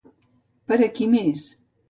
[0.71, 1.47] Per a qui més?